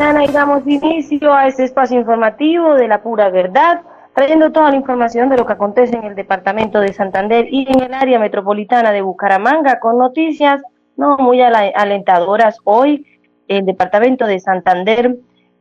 [0.00, 3.82] Mañana y damos inicio a este espacio informativo de la pura verdad,
[4.14, 7.82] trayendo toda la información de lo que acontece en el departamento de Santander y en
[7.82, 10.62] el área metropolitana de Bucaramanga, con noticias
[10.96, 12.56] no muy alentadoras.
[12.64, 13.04] Hoy,
[13.46, 15.18] el departamento de Santander,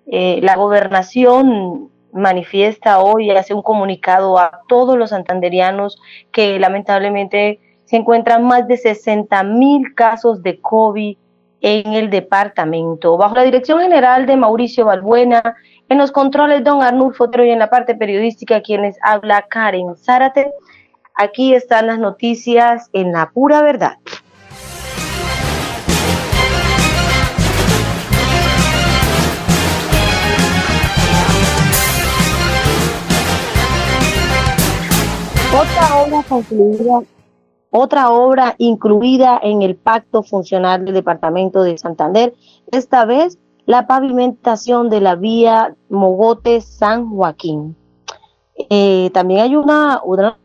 [0.07, 7.97] eh, la gobernación manifiesta hoy, hace un comunicado a todos los santanderianos que lamentablemente se
[7.97, 11.17] encuentran más de 60 mil casos de COVID
[11.61, 13.17] en el departamento.
[13.17, 15.55] Bajo la dirección general de Mauricio Balbuena,
[15.89, 20.51] en los controles don Arnulfo Otero y en la parte periodística quienes habla Karen Zárate.
[21.16, 23.97] Aquí están las noticias en la pura verdad.
[35.51, 37.01] Otra obra concluida
[37.72, 42.34] otra obra incluida en el pacto funcional del Departamento de Santander,
[42.72, 47.75] esta vez la pavimentación de la vía Mogote-San Joaquín.
[48.70, 50.40] Eh, también hay una, una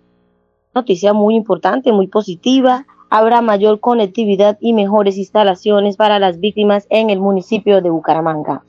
[0.74, 2.86] noticia muy importante, muy positiva.
[3.08, 8.62] Habrá mayor conectividad y mejores instalaciones para las víctimas en el municipio de Bucaramanga.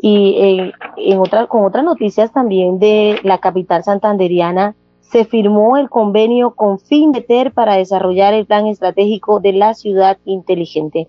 [0.00, 4.74] Y en otra, con otras noticias también de la capital santanderiana,
[5.12, 11.06] se firmó el convenio con FINDETER para desarrollar el plan estratégico de la ciudad inteligente.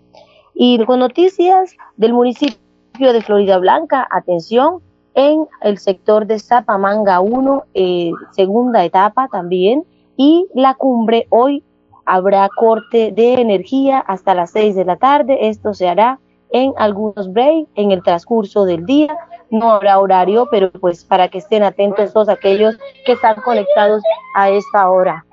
[0.54, 4.82] Y con noticias del municipio de Florida Blanca, atención,
[5.16, 9.86] en el sector de Zapamanga 1, eh, segunda etapa también,
[10.18, 11.64] y la cumbre hoy
[12.06, 15.48] habrá corte de energía hasta las 6 de la tarde.
[15.48, 16.20] Esto se hará
[16.52, 19.16] en algunos breaks en el transcurso del día
[19.50, 24.02] no habrá horario, pero pues para que estén atentos todos aquellos que están conectados
[24.36, 25.26] a esta hora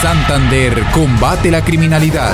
[0.01, 2.33] Santander combate la criminalidad.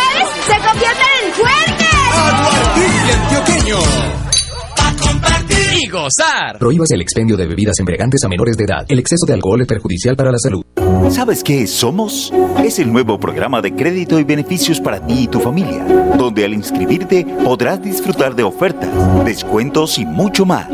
[5.81, 6.59] y gozar.
[6.59, 8.85] Prohíbas el expendio de bebidas embriagantes a menores de edad.
[8.87, 10.63] El exceso de alcohol es perjudicial para la salud.
[11.09, 12.31] ¿Sabes qué es Somos?
[12.63, 15.83] Es el nuevo programa de crédito y beneficios para ti y tu familia,
[16.17, 18.91] donde al inscribirte podrás disfrutar de ofertas,
[19.25, 20.69] descuentos y mucho más.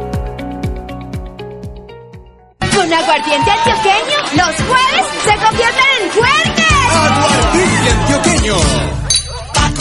[2.93, 6.71] Aguardiente antioqueño, los jueves se convierten en juergues.
[6.93, 9.10] Aguardiente antioqueño.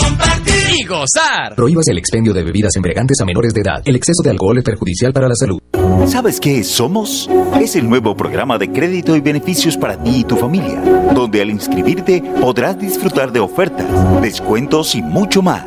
[0.01, 1.55] Pa' compartir y gozar.
[1.55, 3.83] Prohíbas el expendio de bebidas embriagantes a menores de edad.
[3.85, 5.59] El exceso de alcohol es perjudicial para la salud.
[6.07, 7.29] ¿Sabes qué es Somos?
[7.61, 10.81] Es el nuevo programa de crédito y beneficios para ti y tu familia,
[11.15, 13.87] donde al inscribirte podrás disfrutar de ofertas,
[14.23, 15.67] descuentos y mucho más.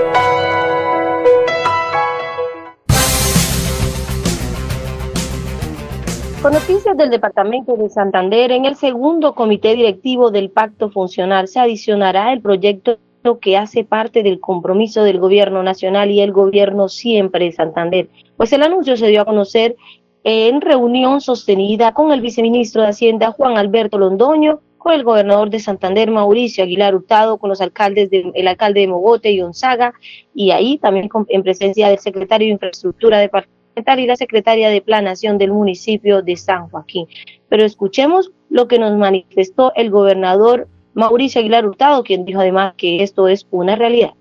[7.01, 12.41] Del Departamento de Santander, en el segundo comité directivo del Pacto Funcional se adicionará el
[12.41, 12.99] proyecto
[13.41, 18.07] que hace parte del compromiso del Gobierno Nacional y el Gobierno siempre de Santander.
[18.37, 19.75] Pues el anuncio se dio a conocer
[20.23, 25.59] en reunión sostenida con el viceministro de Hacienda Juan Alberto Londoño, con el gobernador de
[25.59, 29.93] Santander Mauricio Aguilar Hurtado, con los alcaldes de, el alcalde de Mogote y Onzaga,
[30.35, 35.37] y ahí también en presencia del secretario de Infraestructura departamental y la secretaria de Planación
[35.37, 37.07] del municipio de San Joaquín.
[37.49, 43.01] Pero escuchemos lo que nos manifestó el gobernador Mauricio Aguilar Hurtado, quien dijo además que
[43.01, 44.11] esto es una realidad.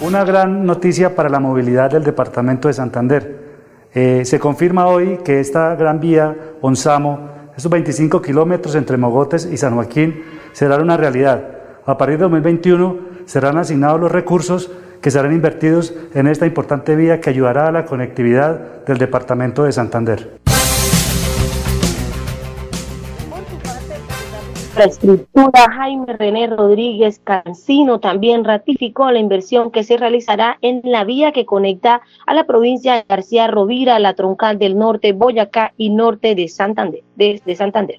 [0.00, 3.48] Una gran noticia para la movilidad del departamento de Santander.
[3.94, 9.56] Eh, se confirma hoy que esta gran vía Onzamo, estos 25 kilómetros entre Mogotes y
[9.56, 10.22] San Joaquín,
[10.52, 11.58] será una realidad.
[11.86, 14.70] A partir de 2021 serán asignados los recursos
[15.00, 19.72] que serán invertidos en esta importante vía que ayudará a la conectividad del departamento de
[19.72, 20.38] Santander.
[24.78, 31.02] La estructura Jaime René Rodríguez Cancino también ratificó la inversión que se realizará en la
[31.02, 35.90] vía que conecta a la provincia de García Rovira, la troncal del norte, Boyacá y
[35.90, 37.02] norte de Santander.
[37.16, 37.98] De, Santander.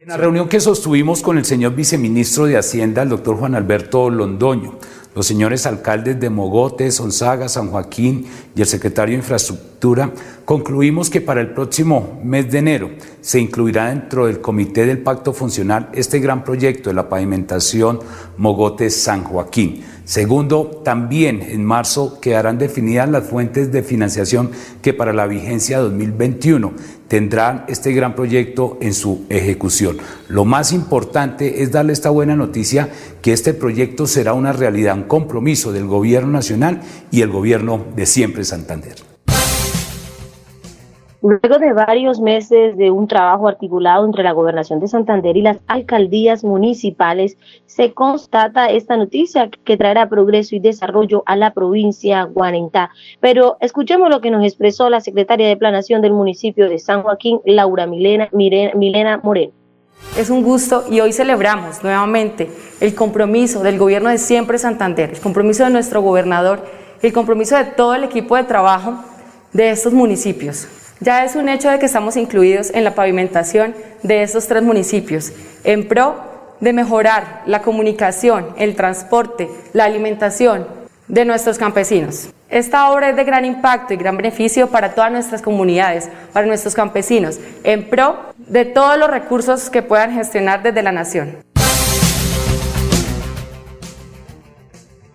[0.00, 4.10] En la reunión que sostuvimos con el señor viceministro de Hacienda, el doctor Juan Alberto
[4.10, 4.78] Londoño,
[5.14, 10.12] los señores alcaldes de Mogote, Sonsaga, San Joaquín y el secretario de Infraestructura,
[10.44, 12.90] concluimos que para el próximo mes de enero
[13.20, 18.00] se incluirá dentro del Comité del Pacto Funcional este gran proyecto de la pavimentación
[18.36, 19.84] Mogote-San Joaquín.
[20.04, 24.50] Segundo, también en marzo quedarán definidas las fuentes de financiación
[24.82, 26.72] que para la vigencia 2021
[27.08, 29.98] tendrán este gran proyecto en su ejecución.
[30.28, 32.88] Lo más importante es darle esta buena noticia
[33.22, 36.80] que este proyecto será una realidad, un compromiso del Gobierno Nacional
[37.10, 39.13] y el Gobierno de siempre Santander.
[41.26, 45.56] Luego de varios meses de un trabajo articulado entre la Gobernación de Santander y las
[45.68, 52.90] alcaldías municipales, se constata esta noticia que traerá progreso y desarrollo a la provincia Guarentá.
[53.20, 57.40] Pero escuchemos lo que nos expresó la secretaria de Planación del municipio de San Joaquín,
[57.46, 59.54] Laura Milena, Milena Moreno.
[60.18, 62.50] Es un gusto y hoy celebramos nuevamente
[62.82, 66.66] el compromiso del gobierno de siempre Santander, el compromiso de nuestro gobernador,
[67.00, 68.96] el compromiso de todo el equipo de trabajo
[69.54, 70.83] de estos municipios.
[71.00, 75.32] Ya es un hecho de que estamos incluidos en la pavimentación de estos tres municipios,
[75.64, 76.16] en pro
[76.60, 80.66] de mejorar la comunicación, el transporte, la alimentación
[81.08, 82.30] de nuestros campesinos.
[82.48, 86.74] Esta obra es de gran impacto y gran beneficio para todas nuestras comunidades, para nuestros
[86.74, 91.53] campesinos, en pro de todos los recursos que puedan gestionar desde la nación.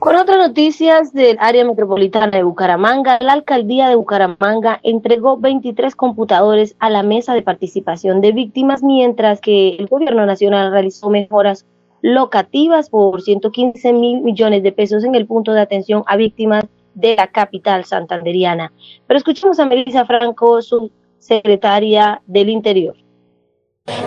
[0.09, 6.75] Con otras noticias del área metropolitana de Bucaramanga, la alcaldía de Bucaramanga entregó 23 computadores
[6.79, 11.67] a la mesa de participación de víctimas, mientras que el gobierno nacional realizó mejoras
[12.01, 17.15] locativas por 115 mil millones de pesos en el punto de atención a víctimas de
[17.15, 18.73] la capital santanderiana.
[19.05, 20.89] Pero escuchemos a Melissa Franco, su
[21.19, 22.95] secretaria del Interior.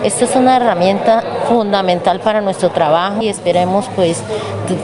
[0.03, 4.21] Esta es una herramienta fundamental para nuestro trabajo y esperemos pues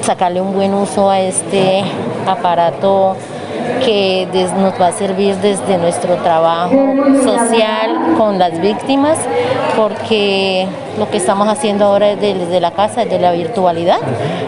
[0.01, 1.83] sacarle un buen uso a este
[2.27, 3.15] aparato
[3.85, 4.27] que
[4.57, 6.75] nos va a servir desde nuestro trabajo
[7.23, 9.17] social con las víctimas,
[9.75, 13.99] porque lo que estamos haciendo ahora es desde la casa, es de la virtualidad.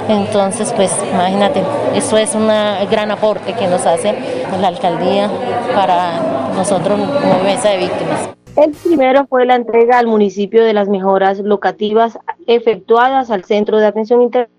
[0.09, 1.63] Entonces, pues imagínate,
[1.95, 2.47] eso es un
[2.89, 4.15] gran aporte que nos hace
[4.59, 5.29] la alcaldía
[5.75, 6.13] para
[6.55, 8.40] nosotros como mesa de víctimas.
[8.57, 13.85] El primero fue la entrega al municipio de las mejoras locativas efectuadas al Centro de
[13.85, 14.49] Atención Integral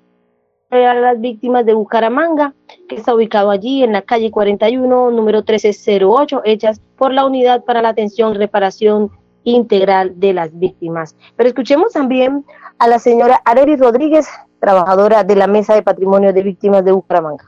[0.71, 2.55] a las víctimas de Bucaramanga,
[2.89, 7.83] que está ubicado allí en la calle 41, número 1308, hechas por la Unidad para
[7.83, 9.11] la Atención y Reparación
[9.45, 11.15] Integral de las Víctimas.
[11.37, 12.47] Pero escuchemos también
[12.79, 14.27] a la señora Arely Rodríguez,
[14.61, 17.45] trabajadora de la Mesa de Patrimonio de Víctimas de Bucaramanga.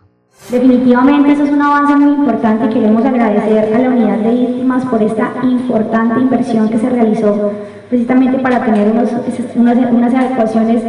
[0.51, 3.89] Definitivamente eso es un avance muy importante y queremos agradecer a la
[4.85, 7.53] por esta importante inversión que se realizó
[7.89, 9.11] precisamente para tener unos,
[9.55, 10.83] unas, unas adecuaciones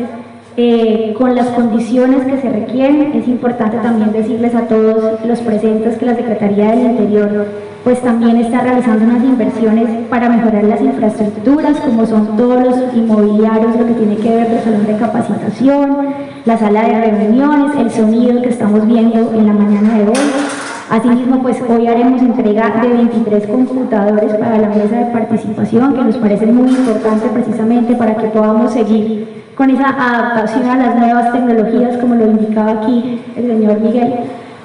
[0.57, 3.11] eh, con las condiciones que se requieren.
[3.13, 7.45] Es importante también decirles a todos los presentes que la Secretaría del Interior
[7.83, 13.75] pues también está realizando unas inversiones para mejorar las infraestructuras, como son todos los inmobiliarios,
[13.77, 15.97] lo que tiene que ver el salón de capacitación,
[16.45, 20.54] la sala de reuniones, el sonido que estamos viendo en la mañana de hoy.
[20.89, 26.17] Asimismo, pues hoy haremos entrega de 23 computadores para la mesa de participación, que nos
[26.17, 31.97] parece muy importante precisamente para que podamos seguir con esa adaptación a las nuevas tecnologías,
[31.97, 34.13] como lo indicaba aquí el señor Miguel,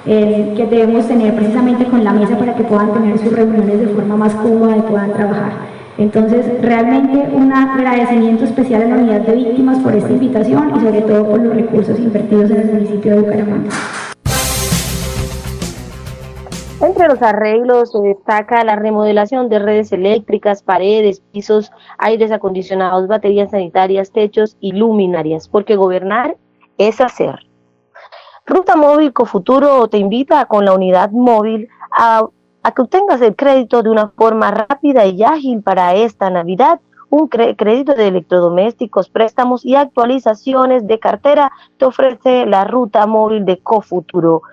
[0.05, 3.87] eh, que debemos tener precisamente con la mesa para que puedan tener sus reuniones de
[3.87, 5.53] forma más cómoda y puedan trabajar.
[5.97, 11.01] Entonces, realmente un agradecimiento especial a la unidad de víctimas por esta invitación y sobre
[11.01, 13.69] todo por los recursos invertidos en el municipio de Bucaramanga.
[16.91, 23.51] Entre los arreglos se destaca la remodelación de redes eléctricas, paredes, pisos, aires acondicionados, baterías
[23.51, 26.35] sanitarias, techos y luminarias, porque gobernar
[26.77, 27.47] es hacer.
[28.45, 32.27] Ruta Móvil Cofuturo te invita con la unidad móvil a,
[32.61, 36.81] a que obtengas el crédito de una forma rápida y ágil para esta Navidad
[37.11, 43.59] un crédito de electrodomésticos, préstamos y actualizaciones de cartera te ofrece la ruta móvil de
[43.59, 44.43] Cofuturo.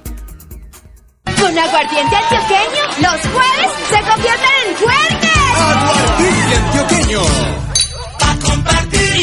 [1.25, 5.18] Con aguardiente antioqueño, los jueves se convierten en fuertes.
[5.61, 7.23] Aguardiente antioqueño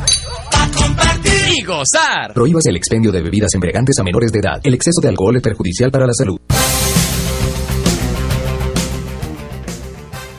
[0.81, 2.33] Compartir y gozar.
[2.33, 4.59] Prohíbas el expendio de bebidas embriagantes a menores de edad.
[4.63, 6.39] El exceso de alcohol es perjudicial para la salud.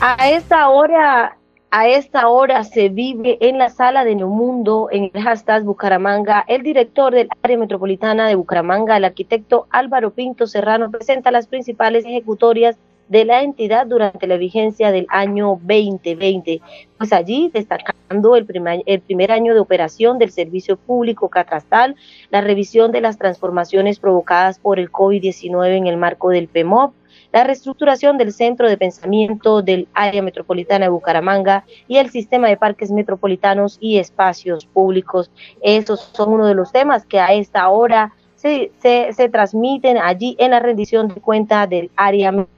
[0.01, 1.37] A esta hora,
[1.71, 6.61] a esta hora se vive en la sala de Neomundo, en el hashtag Bucaramanga, el
[6.61, 12.77] director del área metropolitana de Bucaramanga, el arquitecto Álvaro Pinto Serrano, presenta las principales ejecutorias
[13.07, 16.61] de la entidad durante la vigencia del año 2020.
[16.97, 21.95] Pues allí destacando el primer, año de operación del servicio público catastral,
[22.29, 26.93] la revisión de las transformaciones provocadas por el COVID-19 en el marco del PEMOP,
[27.31, 32.57] la reestructuración del centro de pensamiento del área metropolitana de Bucaramanga y el sistema de
[32.57, 35.31] parques metropolitanos y espacios públicos.
[35.61, 40.35] Esos son uno de los temas que a esta hora se, se, se transmiten allí
[40.37, 42.52] en la rendición de cuenta del área metropolitana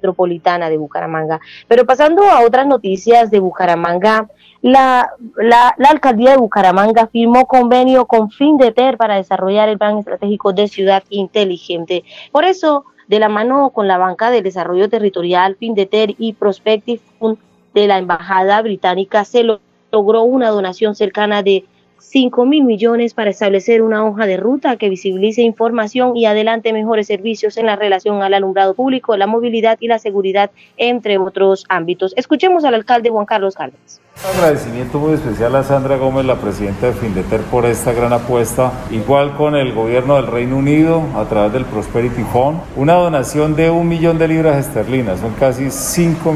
[0.00, 1.40] de Bucaramanga.
[1.68, 4.28] Pero pasando a otras noticias de Bucaramanga,
[4.62, 10.52] la, la, la, alcaldía de Bucaramanga firmó convenio con FINDETER para desarrollar el plan estratégico
[10.52, 12.04] de ciudad inteligente.
[12.32, 17.38] Por eso, de la mano con la banca de desarrollo territorial, FINDETER y Prospective Fund
[17.74, 19.44] de la Embajada Británica, se
[19.92, 21.64] logró una donación cercana de
[22.04, 27.06] 5 mil millones para establecer una hoja de ruta que visibilice información y adelante mejores
[27.06, 32.12] servicios en la relación al alumbrado público, la movilidad y la seguridad, entre otros ámbitos.
[32.16, 34.00] Escuchemos al alcalde Juan Carlos Cárdenas.
[34.22, 38.72] Un agradecimiento muy especial a Sandra Gómez, la presidenta de Findeter, por esta gran apuesta.
[38.90, 42.60] Igual con el gobierno del Reino Unido a través del Prosperity Fund.
[42.76, 46.32] Una donación de un millón de libras esterlinas, son casi 5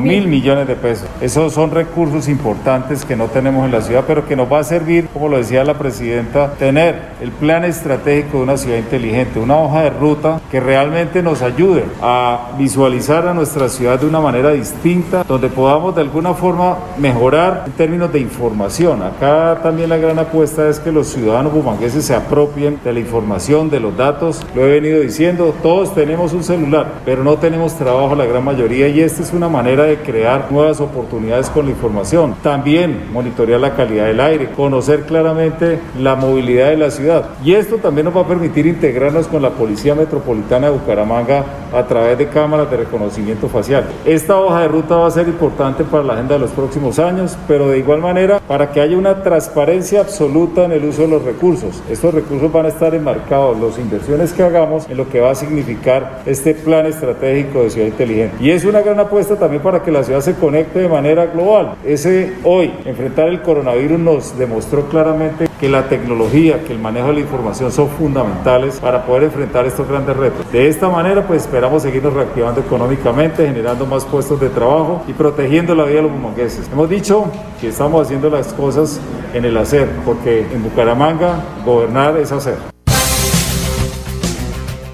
[0.00, 1.08] mil millones de pesos.
[1.20, 4.64] Esos son recursos importantes que no tenemos en la ciudad, pero que nos va a
[4.64, 9.58] servir, como lo decía la presidenta, tener el plan estratégico de una ciudad inteligente, una
[9.58, 14.50] hoja de ruta que realmente nos ayude a visualizar a nuestra ciudad de una manera
[14.50, 19.02] distinta, donde podamos de alguna forma mejorar en términos de información.
[19.02, 23.70] Acá también la gran apuesta es que los ciudadanos bumangueses se apropien de la información,
[23.70, 24.44] de los datos.
[24.54, 28.88] Lo he venido diciendo, todos tenemos un celular, pero no tenemos trabajo la gran mayoría
[28.88, 32.34] y esta es una manera de crear nuevas oportunidades con la información.
[32.42, 37.24] También monitorear la calidad del aire, conocer claramente la movilidad de la ciudad.
[37.44, 41.82] Y esto también nos va a permitir integrarnos con la Policía Metropolitana de Bucaramanga a
[41.84, 43.84] través de cámaras de reconocimiento facial.
[44.04, 47.36] Esta hoja de ruta va a ser importante para la agenda de los próximos años,
[47.48, 51.24] pero de igual manera para que haya una transparencia absoluta en el uso de los
[51.24, 51.82] recursos.
[51.90, 55.34] Estos recursos van a estar enmarcados, las inversiones que hagamos, en lo que va a
[55.34, 58.36] significar este plan estratégico de ciudad inteligente.
[58.40, 61.74] Y es una gran apuesta también para que la ciudad se conecte de manera global.
[61.84, 67.14] Ese hoy, enfrentar el coronavirus nos demostró claramente que la tecnología, que el manejo de
[67.14, 70.50] la información son fundamentales para poder enfrentar estos grandes retos.
[70.50, 75.74] De esta manera, pues esperamos seguirnos reactivando económicamente, generando más puestos de trabajo y protegiendo
[75.74, 76.68] la vida de los bumangueses.
[76.72, 77.24] Hemos dicho
[77.60, 79.00] que estamos haciendo las cosas
[79.34, 82.56] en el hacer, porque en Bucaramanga gobernar es hacer.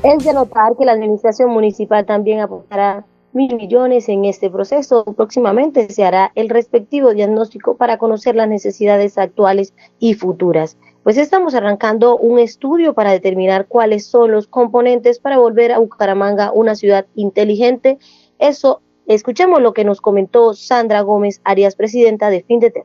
[0.02, 5.04] Es de notar que la administración municipal también aportará mil millones en este proceso.
[5.04, 10.78] Próximamente se hará el respectivo diagnóstico para conocer las necesidades actuales y futuras.
[11.02, 16.50] Pues estamos arrancando un estudio para determinar cuáles son los componentes para volver a Bucaramanga
[16.50, 17.98] una ciudad inteligente.
[18.38, 18.80] Eso,
[19.14, 22.84] escuchemos lo que nos comentó Sandra Gómez Arias, presidenta de FinDeter.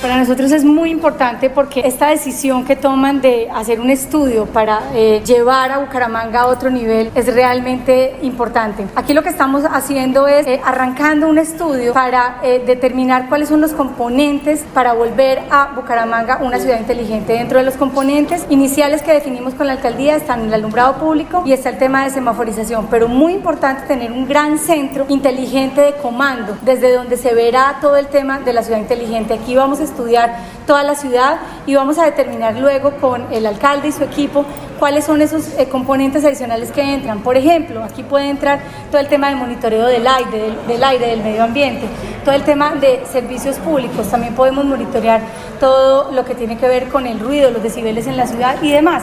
[0.00, 4.80] Para nosotros es muy importante porque esta decisión que toman de hacer un estudio para
[4.94, 8.86] eh, llevar a Bucaramanga a otro nivel es realmente importante.
[8.94, 13.60] Aquí lo que estamos haciendo es eh, arrancando un estudio para eh, determinar cuáles son
[13.60, 17.32] los componentes para volver a Bucaramanga una ciudad inteligente.
[17.32, 21.52] Dentro de los componentes iniciales que definimos con la alcaldía están el alumbrado público y
[21.52, 26.56] está el tema de semaforización, pero muy importante tener un gran centro inteligente de comando
[26.62, 29.34] desde donde se verá todo el tema de la ciudad inteligente.
[29.34, 30.36] Aquí vamos estudiar
[30.66, 34.44] toda la ciudad y vamos a determinar luego con el alcalde y su equipo
[34.78, 37.20] cuáles son esos eh, componentes adicionales que entran.
[37.20, 38.60] Por ejemplo, aquí puede entrar
[38.90, 41.86] todo el tema del monitoreo del aire, del, del, aire, del medio ambiente,
[42.24, 45.20] todo el tema de servicios públicos, también podemos monitorear
[45.60, 48.70] todo lo que tiene que ver con el ruido, los decibeles en la ciudad y
[48.70, 49.02] demás.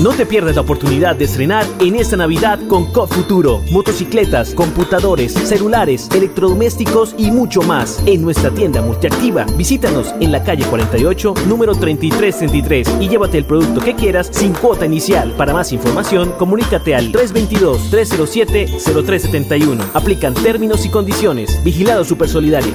[0.00, 3.62] No te pierdas la oportunidad de estrenar en esta Navidad con COP Futuro.
[3.70, 9.46] Motocicletas, computadores, celulares, electrodomésticos y mucho más en nuestra tienda multiactiva.
[9.56, 14.84] Visítanos en la calle 48, número 3333 y llévate el producto que quieras sin cuota
[14.84, 15.32] inicial.
[15.34, 19.78] Para más información, comunícate al 322-307-0371.
[19.94, 21.64] Aplican términos y condiciones.
[21.64, 22.74] Vigilado Super Solidario.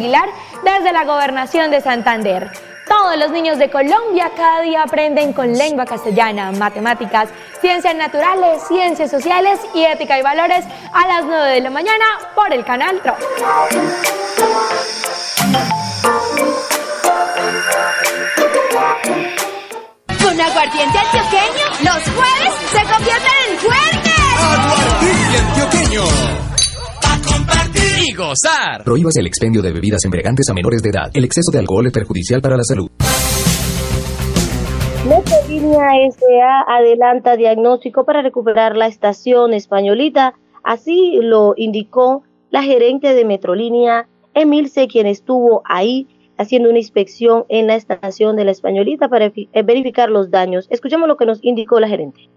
[0.01, 0.29] Aguilar
[0.63, 2.49] desde la gobernación de Santander.
[2.87, 7.29] Todos los niños de Colombia cada día aprenden con lengua castellana, matemáticas,
[7.61, 12.51] ciencias naturales, ciencias sociales y ética y valores a las 9 de la mañana por
[12.51, 13.15] el canal TRO.
[20.23, 24.11] Con aguardiente antioqueño, los jueves se convierten en fuertes.
[24.39, 26.50] Aguardiente antioqueño.
[27.81, 28.83] Y gozar.
[28.83, 31.09] Prohíbas el expendio de bebidas embriagantes a menores de edad.
[31.13, 32.89] El exceso de alcohol es perjudicial para la salud.
[35.07, 40.35] Metrolínea SA adelanta diagnóstico para recuperar la estación españolita.
[40.63, 47.67] Así lo indicó la gerente de Metrolínea, Emilce, quien estuvo ahí haciendo una inspección en
[47.67, 50.67] la estación de la españolita para eh, verificar los daños.
[50.69, 52.30] Escuchemos lo que nos indicó la gerente.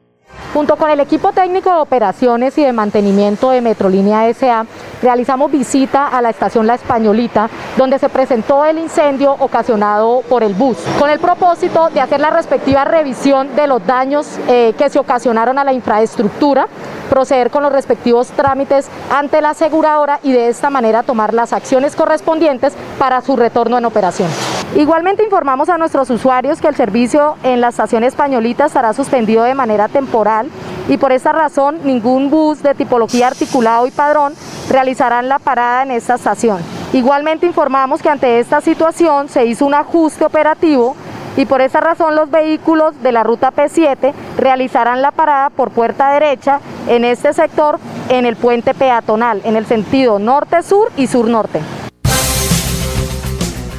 [0.55, 4.65] Junto con el equipo técnico de operaciones y de mantenimiento de Metrolínea SA,
[5.03, 10.55] realizamos visita a la estación La Españolita, donde se presentó el incendio ocasionado por el
[10.55, 15.01] bus, con el propósito de hacer la respectiva revisión de los daños eh, que se
[15.01, 16.69] ocasionaron a la infraestructura,
[17.11, 21.97] proceder con los respectivos trámites ante la aseguradora y de esta manera tomar las acciones
[21.97, 24.29] correspondientes para su retorno en operación.
[24.77, 29.55] Igualmente informamos a nuestros usuarios que el servicio en la estación españolita estará suspendido de
[29.55, 30.49] manera temporal
[30.89, 34.35] y por esta razón ningún bus de tipología articulado y padrón
[34.69, 36.59] realizarán la parada en esta estación.
[36.93, 40.97] Igualmente informamos que ante esta situación se hizo un ajuste operativo
[41.37, 46.13] y por esa razón los vehículos de la ruta P7 realizarán la parada por puerta
[46.13, 51.61] derecha en este sector en el puente peatonal, en el sentido norte-sur y sur-norte.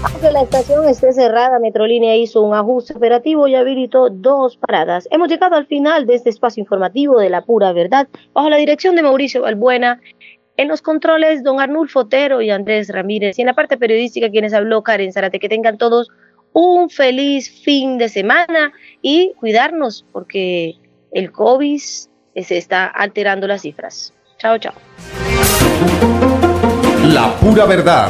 [0.05, 5.07] Aunque la estación esté cerrada, Metrolínea hizo un ajuste operativo y habilitó dos paradas.
[5.09, 8.95] Hemos llegado al final de este espacio informativo de la pura verdad, bajo la dirección
[8.95, 9.99] de Mauricio Balbuena.
[10.57, 13.37] En los controles, don Arnulfo Otero y Andrés Ramírez.
[13.39, 15.39] Y en la parte periodística, quienes habló Karen Zarate.
[15.39, 16.09] Que tengan todos
[16.53, 20.75] un feliz fin de semana y cuidarnos porque
[21.11, 24.13] el COVID se está alterando las cifras.
[24.37, 24.73] Chao, chao.
[27.03, 28.09] La pura verdad.